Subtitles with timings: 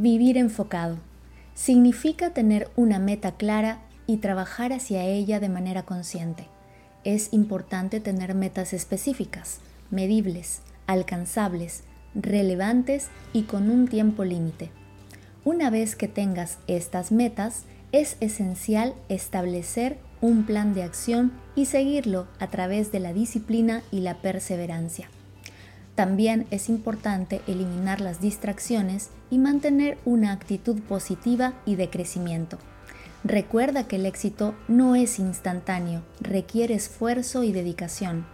[0.00, 0.98] Vivir enfocado.
[1.54, 6.46] Significa tener una meta clara y trabajar hacia ella de manera consciente.
[7.02, 9.58] Es importante tener metas específicas,
[9.90, 11.82] medibles, alcanzables,
[12.14, 14.70] relevantes y con un tiempo límite.
[15.44, 22.28] Una vez que tengas estas metas, es esencial establecer un plan de acción y seguirlo
[22.38, 25.10] a través de la disciplina y la perseverancia.
[25.98, 32.56] También es importante eliminar las distracciones y mantener una actitud positiva y de crecimiento.
[33.24, 38.26] Recuerda que el éxito no es instantáneo, requiere esfuerzo y dedicación.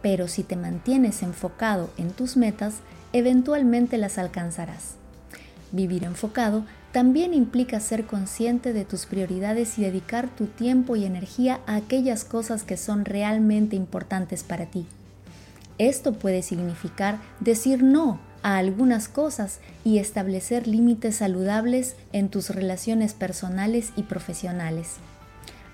[0.00, 2.74] Pero si te mantienes enfocado en tus metas,
[3.12, 4.94] eventualmente las alcanzarás.
[5.72, 11.62] Vivir enfocado también implica ser consciente de tus prioridades y dedicar tu tiempo y energía
[11.66, 14.86] a aquellas cosas que son realmente importantes para ti.
[15.78, 23.14] Esto puede significar decir no a algunas cosas y establecer límites saludables en tus relaciones
[23.14, 24.96] personales y profesionales.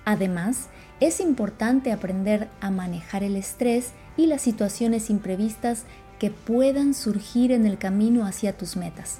[0.04, 0.68] Además,
[1.00, 5.84] es importante aprender a manejar el estrés y las situaciones imprevistas
[6.18, 9.18] que puedan surgir en el camino hacia tus metas.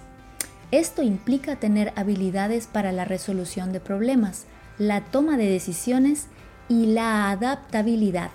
[0.71, 4.45] Esto implica tener habilidades para la resolución de problemas,
[4.79, 6.27] la toma de decisiones
[6.69, 8.31] y la adaptabilidad.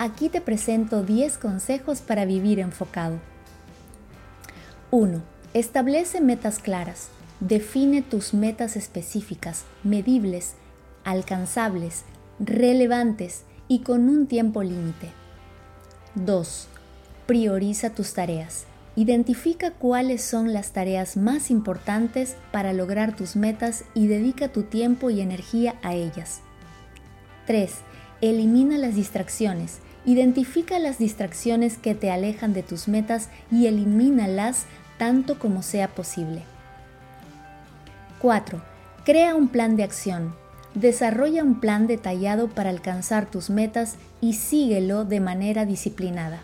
[0.00, 3.18] Aquí te presento 10 consejos para vivir enfocado.
[4.92, 5.20] 1.
[5.54, 7.08] Establece metas claras.
[7.40, 10.54] Define tus metas específicas, medibles,
[11.02, 12.04] alcanzables,
[12.38, 15.10] relevantes y con un tiempo límite.
[16.14, 16.68] 2.
[17.26, 18.66] Prioriza tus tareas.
[18.94, 25.10] Identifica cuáles son las tareas más importantes para lograr tus metas y dedica tu tiempo
[25.10, 26.40] y energía a ellas.
[27.46, 27.72] 3.
[28.20, 29.78] Elimina las distracciones.
[30.08, 34.64] Identifica las distracciones que te alejan de tus metas y elimínalas
[34.96, 36.44] tanto como sea posible.
[38.18, 38.62] 4.
[39.04, 40.34] Crea un plan de acción.
[40.72, 46.40] Desarrolla un plan detallado para alcanzar tus metas y síguelo de manera disciplinada.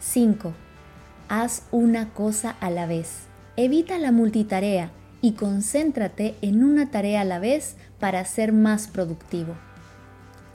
[0.00, 0.52] 5.
[1.30, 3.20] Haz una cosa a la vez.
[3.56, 4.90] Evita la multitarea
[5.22, 9.54] y concéntrate en una tarea a la vez para ser más productivo.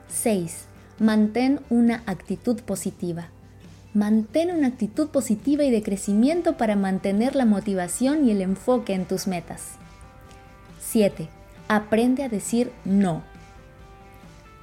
[0.09, 0.68] 6.
[1.00, 3.30] Mantén una actitud positiva.
[3.94, 9.06] Mantén una actitud positiva y de crecimiento para mantener la motivación y el enfoque en
[9.06, 9.74] tus metas.
[10.80, 11.28] 7.
[11.68, 13.24] Aprende a decir no.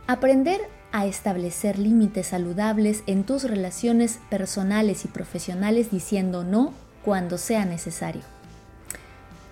[0.06, 0.60] Aprender
[0.92, 6.72] a establecer límites saludables en tus relaciones personales y profesionales diciendo no
[7.04, 8.22] cuando sea necesario.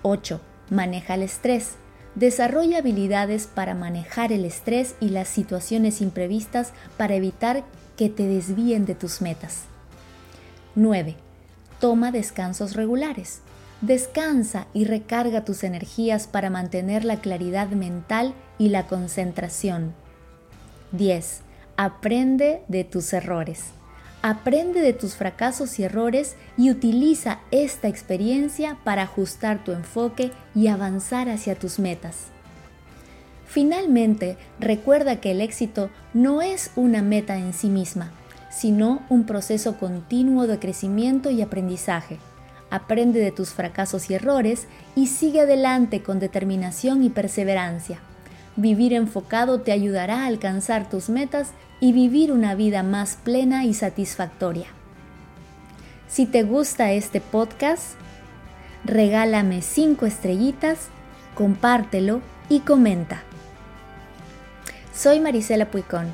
[0.01, 0.39] 8.
[0.69, 1.75] Maneja el estrés.
[2.15, 7.63] Desarrolla habilidades para manejar el estrés y las situaciones imprevistas para evitar
[7.97, 9.63] que te desvíen de tus metas.
[10.75, 11.15] 9.
[11.79, 13.41] Toma descansos regulares.
[13.81, 19.93] Descansa y recarga tus energías para mantener la claridad mental y la concentración.
[20.91, 21.41] 10.
[21.77, 23.71] Aprende de tus errores.
[24.21, 30.67] Aprende de tus fracasos y errores y utiliza esta experiencia para ajustar tu enfoque y
[30.67, 32.25] avanzar hacia tus metas.
[33.47, 38.11] Finalmente, recuerda que el éxito no es una meta en sí misma,
[38.51, 42.17] sino un proceso continuo de crecimiento y aprendizaje.
[42.69, 47.99] Aprende de tus fracasos y errores y sigue adelante con determinación y perseverancia.
[48.57, 53.73] Vivir enfocado te ayudará a alcanzar tus metas y vivir una vida más plena y
[53.73, 54.67] satisfactoria.
[56.07, 57.93] Si te gusta este podcast,
[58.83, 60.89] regálame 5 estrellitas,
[61.35, 63.23] compártelo y comenta.
[64.93, 66.07] Soy Marisela Puicón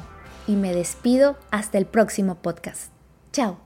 [0.47, 2.91] y me despido hasta el próximo podcast.
[3.31, 3.64] Chao.